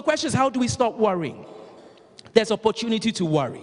[0.00, 1.44] the question is, how do we stop worrying?
[2.32, 3.62] There's opportunity to worry.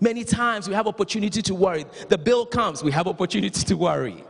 [0.00, 1.84] Many times we have opportunity to worry.
[2.08, 4.22] The bill comes, we have opportunity to worry.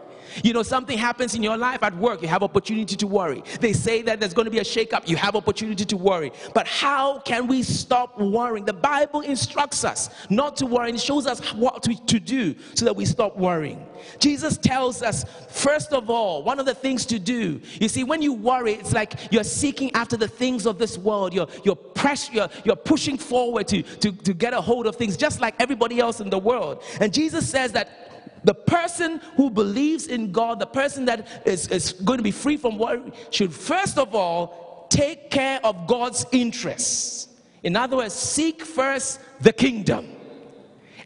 [0.42, 3.42] You know, something happens in your life at work, you have opportunity to worry.
[3.60, 6.32] They say that there's going to be a shakeup, you have opportunity to worry.
[6.54, 8.64] But how can we stop worrying?
[8.64, 12.84] The Bible instructs us not to worry and shows us what to, to do so
[12.84, 13.86] that we stop worrying.
[14.18, 17.60] Jesus tells us, first of all, one of the things to do.
[17.80, 21.32] You see, when you worry, it's like you're seeking after the things of this world.
[21.32, 25.16] You're, you're, press, you're, you're pushing forward to, to, to get a hold of things
[25.16, 26.82] just like everybody else in the world.
[27.00, 28.03] And Jesus says that
[28.44, 32.56] the person who believes in God, the person that is, is going to be free
[32.56, 37.28] from worry, should first of all take care of God's interests.
[37.62, 40.06] In other words, seek first the kingdom,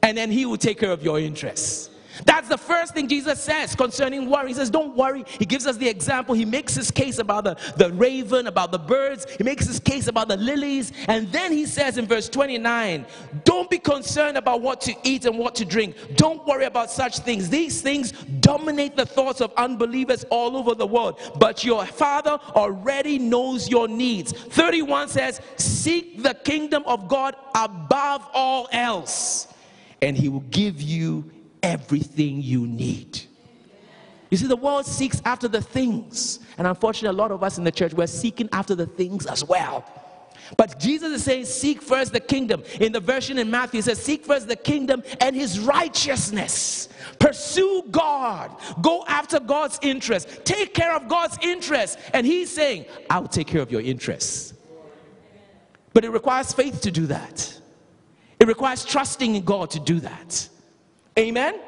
[0.03, 1.91] and then He will take care of your interests.
[2.25, 4.49] That's the first thing Jesus says concerning worry.
[4.49, 5.25] He says, Don't worry.
[5.39, 6.35] He gives us the example.
[6.35, 9.27] He makes his case about the, the raven, about the birds.
[9.37, 10.93] He makes his case about the lilies.
[11.09, 13.07] And then he says in verse 29,
[13.45, 15.97] Don't be concerned about what to eat and what to drink.
[16.15, 17.49] Don't worry about such things.
[17.49, 21.21] These things dominate the thoughts of unbelievers all over the world.
[21.39, 24.33] But your Father already knows your needs.
[24.33, 29.49] 31 says, Seek the kingdom of God above all else,
[30.03, 31.31] and he will give you
[31.63, 33.21] everything you need.
[34.31, 36.41] You see, the world seeks after the things.
[36.59, 39.45] And unfortunately, a lot of us in the church, we're seeking after the things as
[39.45, 39.85] well.
[40.57, 42.63] But Jesus is saying, Seek first the kingdom.
[42.81, 46.89] In the version in Matthew, he says, Seek first the kingdom and his righteousness.
[47.19, 48.57] Pursue God.
[48.81, 50.45] Go after God's interest.
[50.45, 51.99] Take care of God's interest.
[52.15, 54.55] And he's saying, I'll take care of your interests.
[55.93, 57.61] But it requires faith to do that,
[58.39, 60.49] it requires trusting in God to do that.
[61.19, 61.61] Amen?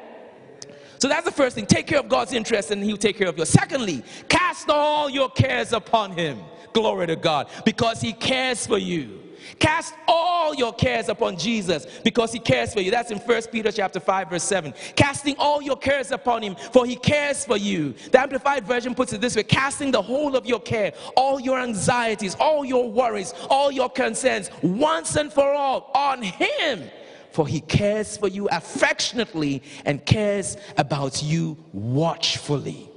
[0.97, 1.65] So that's the first thing.
[1.65, 3.49] Take care of God's interest and He'll take care of yours.
[3.49, 6.39] Secondly, cast all your cares upon Him.
[6.73, 7.49] Glory to God.
[7.65, 9.19] Because He cares for you.
[9.59, 12.91] Cast all your cares upon Jesus because he cares for you.
[12.91, 14.73] That's in 1 Peter chapter 5 verse 7.
[14.95, 17.93] Casting all your cares upon him for he cares for you.
[18.11, 21.59] The amplified version puts it this way, casting the whole of your care, all your
[21.59, 26.89] anxieties, all your worries, all your concerns once and for all on him
[27.31, 32.89] for he cares for you affectionately and cares about you watchfully.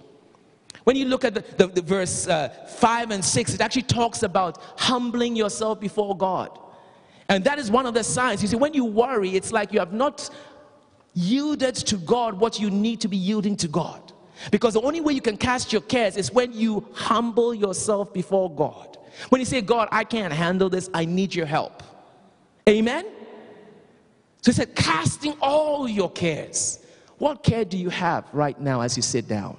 [0.84, 4.22] When you look at the, the, the verse uh, 5 and 6, it actually talks
[4.22, 6.58] about humbling yourself before God.
[7.28, 8.42] And that is one of the signs.
[8.42, 10.28] You see, when you worry, it's like you have not
[11.14, 14.12] yielded to God what you need to be yielding to God.
[14.50, 18.54] Because the only way you can cast your cares is when you humble yourself before
[18.54, 18.98] God.
[19.28, 21.82] When you say, God, I can't handle this, I need your help.
[22.68, 23.06] Amen?
[24.44, 26.80] So he said, casting all your cares.
[27.16, 29.56] What care do you have right now as you sit down?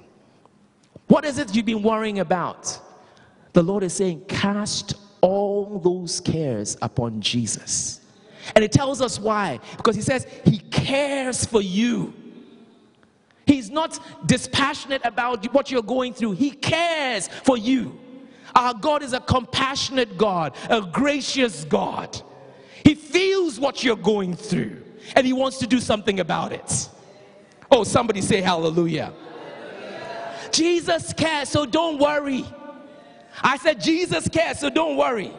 [1.08, 2.78] What is it you've been worrying about?
[3.52, 8.00] The Lord is saying, cast all those cares upon Jesus.
[8.54, 9.58] And it tells us why.
[9.76, 12.14] Because he says he cares for you.
[13.44, 13.98] He's not
[14.28, 17.98] dispassionate about what you're going through, he cares for you.
[18.54, 22.22] Our God is a compassionate God, a gracious God.
[22.86, 24.80] He feels what you're going through
[25.16, 26.88] and He wants to do something about it.
[27.68, 29.12] Oh, somebody say hallelujah.
[29.12, 30.50] hallelujah.
[30.52, 32.44] Jesus cares, so don't worry.
[33.42, 35.32] I said, Jesus cares, so don't worry.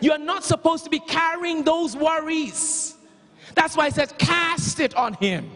[0.00, 2.96] You're not supposed to be carrying those worries.
[3.54, 5.48] That's why He says, cast it on Him,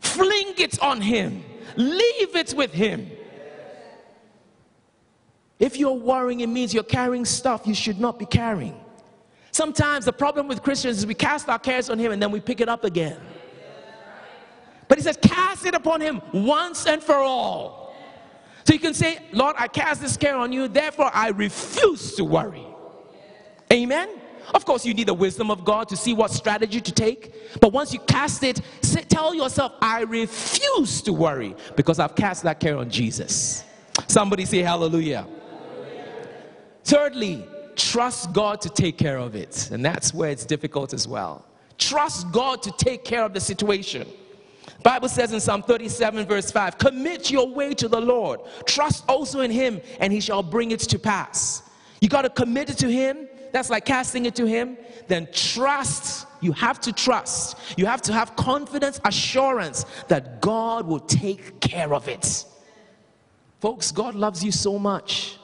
[0.00, 1.42] fling it on Him,
[1.74, 3.10] leave it with Him.
[5.58, 8.83] If you're worrying, it means you're carrying stuff you should not be carrying.
[9.54, 12.40] Sometimes the problem with Christians is we cast our cares on Him and then we
[12.40, 13.16] pick it up again.
[14.88, 17.94] But He says, cast it upon Him once and for all.
[18.66, 22.24] So you can say, Lord, I cast this care on you, therefore I refuse to
[22.24, 22.66] worry.
[23.72, 24.08] Amen?
[24.52, 27.60] Of course, you need the wisdom of God to see what strategy to take.
[27.60, 32.42] But once you cast it, say, tell yourself, I refuse to worry because I've cast
[32.42, 33.62] that care on Jesus.
[34.08, 35.28] Somebody say hallelujah.
[35.28, 36.28] hallelujah.
[36.82, 39.70] Thirdly, trust God to take care of it.
[39.70, 41.44] And that's where it's difficult as well.
[41.78, 44.06] Trust God to take care of the situation.
[44.82, 48.40] Bible says in Psalm 37 verse 5, commit your way to the Lord.
[48.66, 51.62] Trust also in him and he shall bring it to pass.
[52.00, 53.28] You got to commit it to him.
[53.52, 54.76] That's like casting it to him.
[55.08, 56.26] Then trust.
[56.40, 57.56] You have to trust.
[57.78, 62.44] You have to have confidence, assurance that God will take care of it.
[63.60, 65.38] Folks, God loves you so much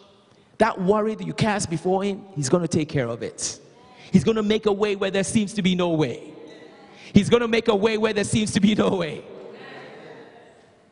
[0.60, 3.58] that worry that you cast before Him, He's going to take care of it.
[4.12, 6.32] He's going to make a way where there seems to be no way.
[7.14, 9.24] He's going to make a way where there seems to be no way.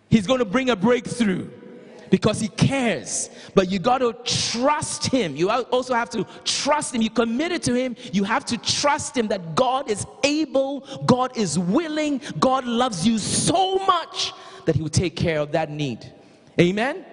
[0.09, 1.50] He's going to bring a breakthrough.
[2.11, 3.29] because he cares.
[3.55, 5.37] But you got to trust him.
[5.37, 7.03] You also have to trust him.
[7.03, 7.97] You committed to him.
[8.12, 13.19] You have to trust him that God is able, God is willing, God loves you
[13.19, 14.32] so much
[14.65, 16.11] that he will take care of that need.
[16.59, 17.05] Amen.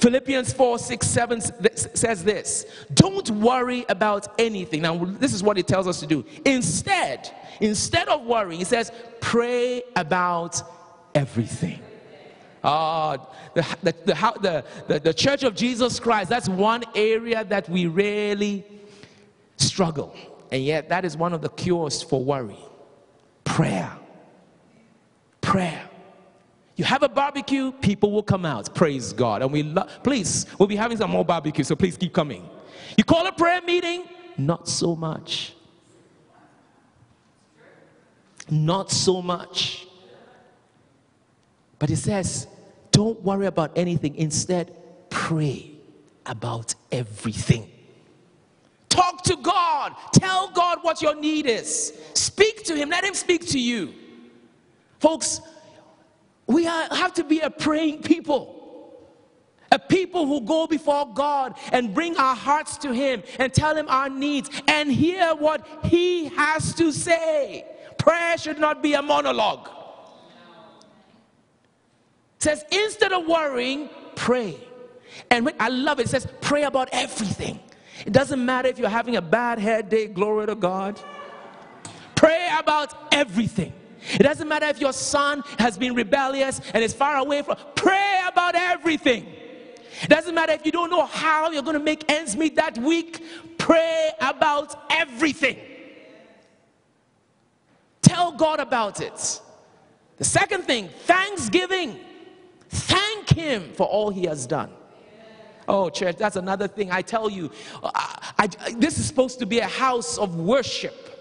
[0.00, 1.40] Philippians 4 6 7
[1.76, 4.82] says this Don't worry about anything.
[4.82, 6.24] Now, this is what it tells us to do.
[6.44, 10.60] Instead, instead of worrying, it says, pray about
[11.14, 11.80] everything.
[12.62, 13.18] Uh,
[13.54, 18.64] the, the, the, the, the church of Jesus Christ, that's one area that we really
[19.56, 20.16] struggle.
[20.50, 22.58] And yet, that is one of the cures for worry
[23.44, 23.92] prayer.
[25.40, 25.88] Prayer.
[26.76, 28.74] You have a barbecue, people will come out.
[28.74, 29.42] Praise God.
[29.42, 32.48] And we love, please, we'll be having some more barbecue, so please keep coming.
[32.96, 35.54] You call a prayer meeting, not so much.
[38.50, 39.86] Not so much.
[41.78, 42.46] But it says,
[42.90, 44.16] don't worry about anything.
[44.16, 44.74] Instead,
[45.10, 45.70] pray
[46.26, 47.70] about everything.
[48.88, 49.94] Talk to God.
[50.12, 51.92] Tell God what your need is.
[52.14, 52.90] Speak to Him.
[52.90, 53.92] Let Him speak to you.
[55.00, 55.40] Folks,
[56.46, 58.60] we have to be a praying people.
[59.72, 63.86] A people who go before God and bring our hearts to Him and tell Him
[63.88, 67.64] our needs and hear what He has to say.
[67.98, 69.68] Prayer should not be a monologue
[72.44, 74.56] says instead of worrying, pray.
[75.30, 77.58] And when, I love it, it says pray about everything.
[78.06, 81.00] It doesn't matter if you're having a bad hair day, glory to God.
[82.14, 83.72] Pray about everything.
[84.12, 88.20] It doesn't matter if your son has been rebellious and is far away from, pray
[88.26, 89.26] about everything.
[90.02, 92.76] It doesn't matter if you don't know how you're going to make ends meet that
[92.78, 93.24] week,
[93.58, 95.58] pray about everything.
[98.02, 99.40] Tell God about it.
[100.18, 101.98] The second thing, thanksgiving.
[102.68, 104.70] Thank Him for all He has done.
[105.66, 106.90] Oh, church, that's another thing.
[106.90, 107.50] I tell you,
[107.82, 111.13] I, I, this is supposed to be a house of worship.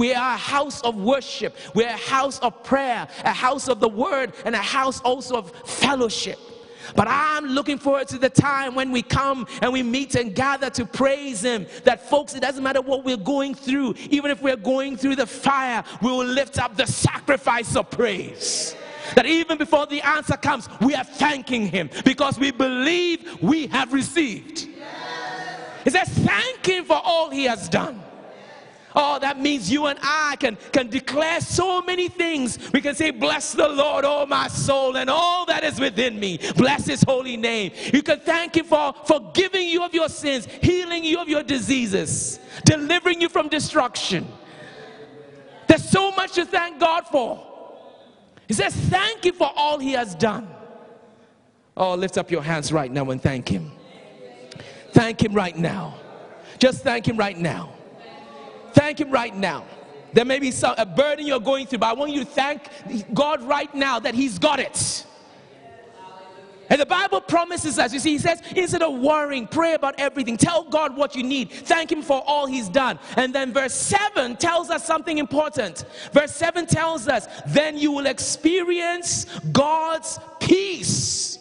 [0.00, 1.54] We are a house of worship.
[1.74, 5.52] We're a house of prayer, a house of the word, and a house also of
[5.66, 6.38] fellowship.
[6.96, 10.70] But I'm looking forward to the time when we come and we meet and gather
[10.70, 11.66] to praise Him.
[11.84, 15.26] That, folks, it doesn't matter what we're going through, even if we're going through the
[15.26, 18.74] fire, we will lift up the sacrifice of praise.
[19.16, 23.92] That even before the answer comes, we are thanking Him because we believe we have
[23.92, 24.66] received.
[25.84, 28.02] He says, Thank Him for all He has done.
[28.94, 32.58] Oh, that means you and I can, can declare so many things.
[32.72, 36.38] We can say, Bless the Lord, oh my soul, and all that is within me.
[36.56, 37.72] Bless his holy name.
[37.92, 42.40] You can thank him for forgiving you of your sins, healing you of your diseases,
[42.64, 44.26] delivering you from destruction.
[45.68, 47.46] There's so much to thank God for.
[48.48, 50.48] He says, Thank you for all he has done.
[51.76, 53.70] Oh, lift up your hands right now and thank him.
[54.92, 55.94] Thank him right now.
[56.58, 57.72] Just thank him right now.
[58.72, 59.64] Thank him right now.
[60.12, 62.62] There may be some, a burden you're going through, but I want you to thank
[63.14, 65.06] God right now that he's got it.
[66.70, 70.36] And the Bible promises us, you see, he says, instead of worrying, pray about everything.
[70.36, 71.50] Tell God what you need.
[71.50, 73.00] Thank him for all he's done.
[73.16, 75.84] And then verse 7 tells us something important.
[76.12, 81.39] Verse 7 tells us, then you will experience God's peace.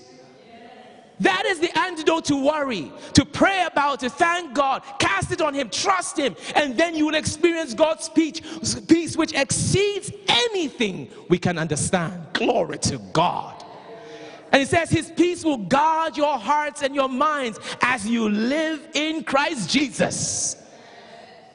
[1.20, 5.54] That is the antidote to worry, to pray about, to thank God, cast it on
[5.54, 8.40] Him, trust Him, and then you will experience God's peace,
[8.88, 12.22] peace which exceeds anything we can understand.
[12.34, 13.66] Glory to God.
[14.54, 18.88] And He says, His peace will guard your hearts and your minds as you live
[18.94, 20.56] in Christ Jesus.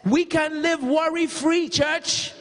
[0.04, 2.32] We can live worry free, church.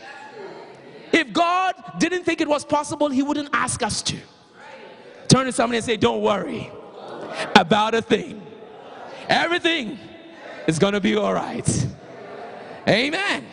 [1.14, 4.18] If God didn't think it was possible, He wouldn't ask us to.
[5.30, 6.70] Turn to somebody and say, Don't worry
[7.56, 8.42] about a thing.
[9.30, 9.98] Everything
[10.68, 11.88] is going to be all right.
[12.88, 13.46] Amen.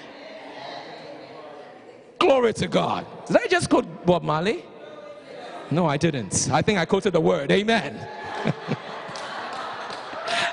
[2.18, 3.06] Glory to God.
[3.26, 4.64] Did I just quote Bob Marley?
[5.70, 6.48] No, I didn't.
[6.52, 7.50] I think I quoted the word.
[7.52, 7.94] Amen.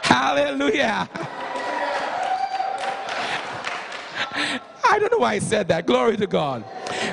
[0.04, 1.10] Hallelujah.
[4.90, 5.86] I don't know why I said that.
[5.86, 6.64] Glory to God.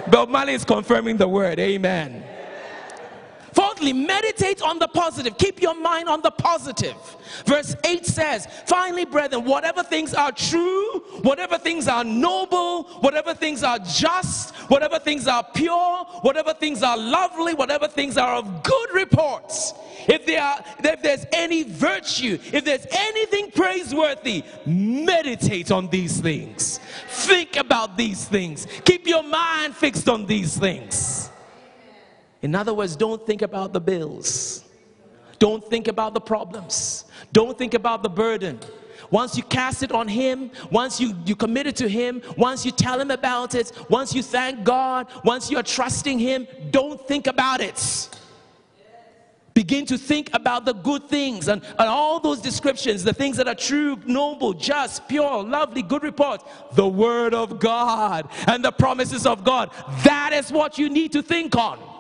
[0.09, 1.59] Bob Marley is confirming the word.
[1.59, 2.23] Amen.
[3.93, 5.37] Meditate on the positive.
[5.39, 6.97] Keep your mind on the positive.
[7.47, 13.63] Verse 8 says, Finally, brethren, whatever things are true, whatever things are noble, whatever things
[13.63, 18.95] are just, whatever things are pure, whatever things are lovely, whatever things are of good
[18.95, 19.75] reports,
[20.09, 26.79] if, there are, if there's any virtue, if there's anything praiseworthy, meditate on these things.
[27.09, 28.67] Think about these things.
[28.85, 31.31] Keep your mind fixed on these things.
[32.45, 34.65] In other words, don't think about the bills.
[35.39, 37.07] Don't think about the problems.
[37.33, 38.61] Don't think about the burden.
[39.11, 42.71] Once you cast it on Him, once you, you commit it to Him, once you
[42.71, 47.63] tell Him about it, once you thank God, once you're trusting Him, don't think about
[47.63, 48.11] it.
[49.55, 53.49] Begin to think about the good things and, and all those descriptions, the things that
[53.49, 56.47] are true, noble, just, pure, lovely, good report.
[56.75, 59.71] The Word of God and the promises of God.
[60.05, 61.94] That is what you need to think on.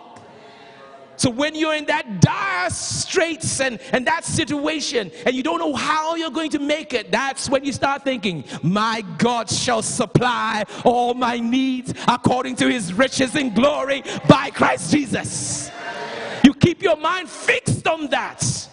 [1.16, 5.74] So when you're in that dire straits and, and that situation and you don't know
[5.74, 10.64] how you're going to make it, that's when you start thinking, my God shall supply
[10.84, 15.70] all my needs according to his riches in glory by Christ Jesus.
[16.42, 18.68] You keep your mind fixed on that.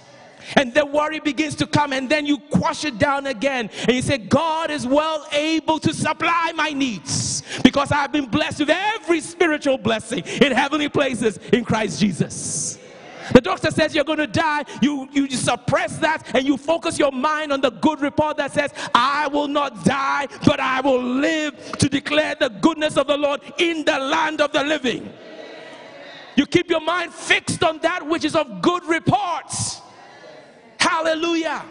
[0.55, 3.69] And the worry begins to come, and then you quash it down again.
[3.87, 8.59] And you say, God is well able to supply my needs because I've been blessed
[8.59, 12.77] with every spiritual blessing in heavenly places in Christ Jesus.
[13.33, 14.65] The doctor says you're going to die.
[14.81, 18.73] You, you suppress that and you focus your mind on the good report that says,
[18.93, 23.41] I will not die, but I will live to declare the goodness of the Lord
[23.57, 25.11] in the land of the living.
[26.35, 29.70] You keep your mind fixed on that which is of good reports.
[30.91, 31.63] Hallelujah.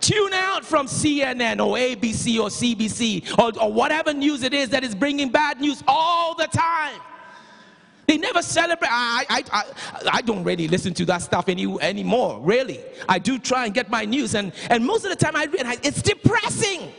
[0.00, 4.82] Tune out from CNN or ABC or CBC or, or whatever news it is that
[4.82, 6.98] is bringing bad news all the time.
[8.06, 8.88] They never celebrate.
[8.90, 12.80] I, I, I, I, don't really listen to that stuff any, anymore, really.
[13.06, 15.78] I do try and get my news, and, and most of the time I realize
[15.82, 16.90] it's depressing.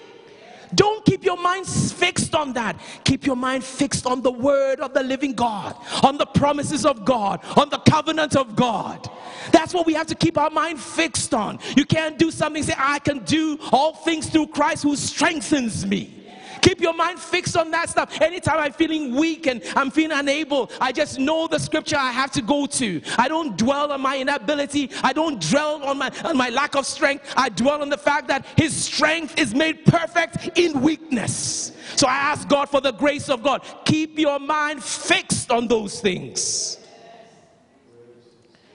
[0.74, 2.80] Don't keep your mind fixed on that.
[3.04, 7.06] Keep your mind fixed on the word of the living God, on the promises of
[7.06, 9.10] God, on the covenant of God.
[9.52, 11.60] That's what we have to keep our mind fixed on.
[11.76, 16.25] You can't do something, say, I can do all things through Christ who strengthens me.
[16.66, 18.20] Keep your mind fixed on that stuff.
[18.20, 22.32] Anytime I'm feeling weak and I'm feeling unable, I just know the scripture I have
[22.32, 23.02] to go to.
[23.20, 24.90] I don't dwell on my inability.
[25.04, 27.32] I don't dwell on my, on my lack of strength.
[27.38, 31.72] I dwell on the fact that His strength is made perfect in weakness.
[31.98, 33.62] So I ask God for the grace of God.
[33.86, 36.80] Keep your mind fixed on those things.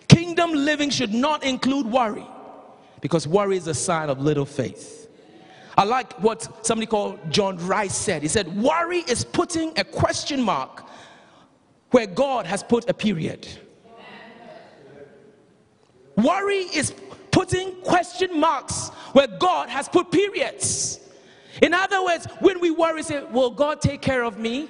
[0.07, 2.27] Kingdom living should not include worry
[3.01, 5.00] because worry is a sign of little faith.
[5.81, 8.21] I like what somebody called John Rice said.
[8.21, 10.85] He said, Worry is putting a question mark
[11.91, 13.49] where God has put a period.
[16.17, 16.93] Worry is
[17.31, 21.01] putting question marks where God has put periods.
[21.63, 24.69] In other words, when we worry, say, Will God take care of me?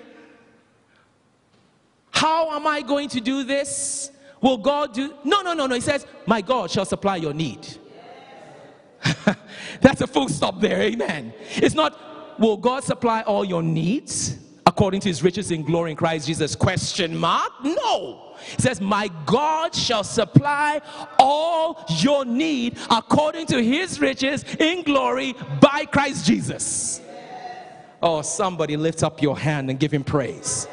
[2.12, 4.12] How am I going to do this?
[4.40, 5.12] Will God do?
[5.24, 5.74] No, no, no, no.
[5.74, 7.66] He says, My God shall supply your need.
[9.80, 10.80] That's a full stop there.
[10.82, 11.32] Amen.
[11.56, 14.36] It's not, will God supply all your needs
[14.66, 16.54] according to his riches in glory in Christ Jesus?
[16.54, 17.52] Question mark.
[17.62, 18.34] No.
[18.52, 20.80] It says, My God shall supply
[21.18, 27.00] all your need according to his riches in glory by Christ Jesus.
[28.02, 30.66] Oh, somebody lift up your hand and give him praise.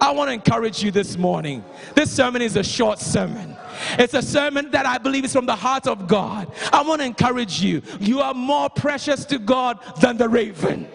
[0.00, 1.64] I want to encourage you this morning.
[1.94, 3.55] This sermon is a short sermon.
[3.98, 6.52] It's a sermon that I believe is from the heart of God.
[6.72, 7.82] I want to encourage you.
[8.00, 10.88] You are more precious to God than the raven.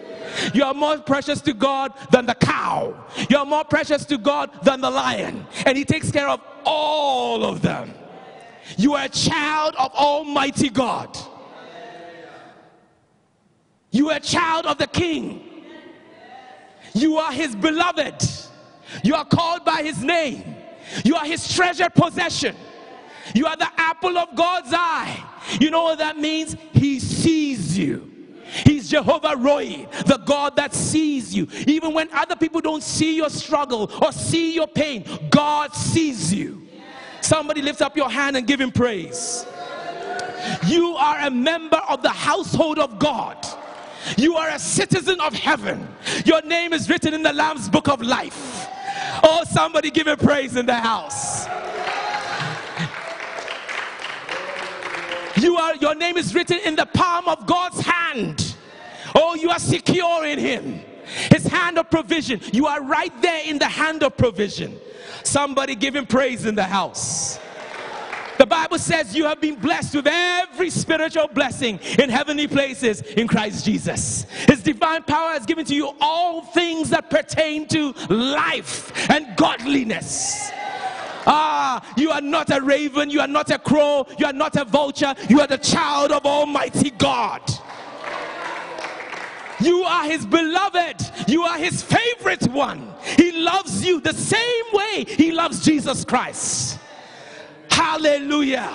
[0.54, 2.94] You are more precious to God than the cow.
[3.28, 5.46] You are more precious to God than the lion.
[5.66, 7.92] And He takes care of all of them.
[8.76, 11.16] You are a child of Almighty God.
[13.90, 15.48] You are a child of the King.
[16.94, 18.24] You are His beloved.
[19.02, 20.56] You are called by His name.
[21.04, 22.56] You are His treasured possession.
[23.34, 25.24] You are the apple of God's eye.
[25.60, 26.56] You know what that means?
[26.72, 28.10] He sees you.
[28.66, 31.48] He's Jehovah Roi, the God that sees you.
[31.66, 36.68] Even when other people don't see your struggle or see your pain, God sees you.
[37.22, 39.46] Somebody lift up your hand and give him praise.
[40.66, 43.46] You are a member of the household of God.
[44.18, 45.88] You are a citizen of heaven.
[46.26, 48.66] Your name is written in the Lamb's book of life.
[49.22, 51.31] Oh, somebody give him praise in the house.
[55.36, 58.56] You are, your name is written in the palm of God's hand.
[59.14, 60.80] Oh, you are secure in Him.
[61.30, 62.40] His hand of provision.
[62.52, 64.78] You are right there in the hand of provision.
[65.24, 67.38] Somebody give Him praise in the house.
[68.38, 73.28] The Bible says you have been blessed with every spiritual blessing in heavenly places in
[73.28, 74.26] Christ Jesus.
[74.48, 80.50] His divine power has given to you all things that pertain to life and godliness.
[81.26, 84.64] Ah, you are not a raven, you are not a crow, you are not a
[84.64, 87.42] vulture, you are the child of Almighty God.
[89.62, 91.28] You are his beloved.
[91.28, 92.92] You are his favorite one.
[93.16, 96.78] He loves you the same way he loves Jesus Christ.
[97.70, 98.74] Hallelujah.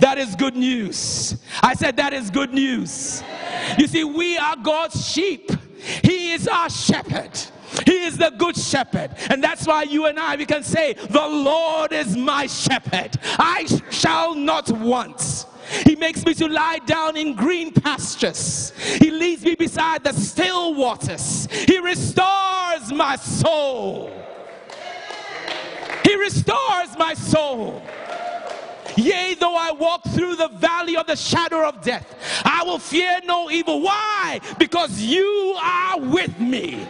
[0.00, 1.36] That is good news.
[1.62, 3.22] I said that is good news.
[3.78, 5.50] You see, we are God's sheep.
[6.02, 7.38] He is our shepherd.
[7.86, 9.10] He is the good shepherd.
[9.30, 13.18] And that's why you and I, we can say, The Lord is my shepherd.
[13.38, 15.46] I shall not want.
[15.86, 18.72] He makes me to lie down in green pastures.
[18.98, 21.48] He leads me beside the still waters.
[21.50, 24.12] He restores my soul.
[26.04, 27.82] He restores my soul.
[28.96, 32.14] Yea, though I walk through the valley of the shadow of death,
[32.44, 33.80] I will fear no evil.
[33.80, 34.40] Why?
[34.58, 36.86] Because you are with me.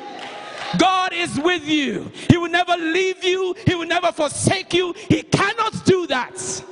[0.79, 2.11] God is with you.
[2.29, 4.95] He will never leave you, He will never forsake you.
[5.09, 6.65] He cannot do that.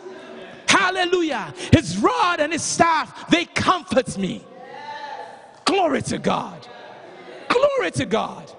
[0.69, 1.53] Hallelujah.
[1.73, 4.45] His rod and his staff, they comfort me.
[5.65, 6.67] Glory to God.
[7.49, 8.51] Glory to God.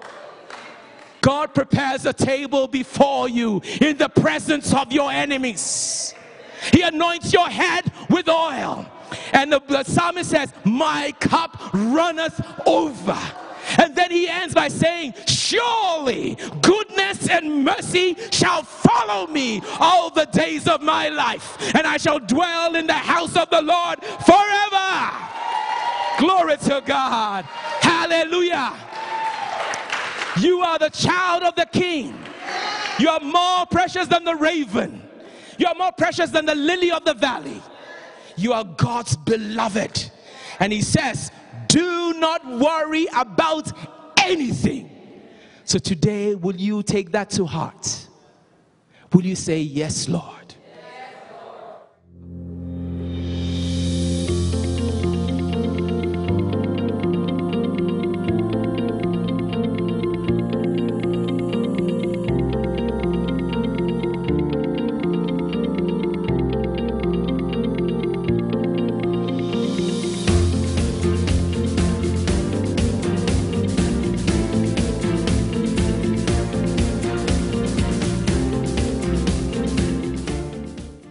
[1.22, 6.14] God prepares a table before you in the presence of your enemies.
[6.72, 8.86] He anoints your head with oil.
[9.32, 13.18] And the, the psalmist says, My cup runneth over.
[13.78, 15.14] And then he ends by saying,
[15.52, 21.98] Surely goodness and mercy shall follow me all the days of my life, and I
[21.98, 25.12] shall dwell in the house of the Lord forever.
[26.18, 27.44] Glory to God.
[27.44, 28.72] Hallelujah.
[30.40, 32.18] You are the child of the king.
[32.98, 35.02] You are more precious than the raven.
[35.58, 37.60] You are more precious than the lily of the valley.
[38.36, 40.10] You are God's beloved.
[40.60, 41.30] And he says,
[41.68, 43.70] Do not worry about
[44.22, 44.91] anything.
[45.72, 48.06] So today, will you take that to heart?
[49.10, 50.41] Will you say, Yes, Lord?